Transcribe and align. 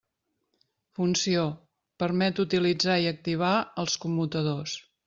Funció: 0.99 1.43
permet 2.05 2.43
utilitzar 2.47 2.99
i 3.05 3.09
activar 3.13 3.55
els 3.87 4.03
commutadors. 4.07 4.81